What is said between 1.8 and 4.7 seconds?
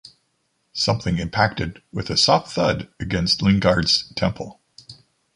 with a soft thud against Lingard's temple.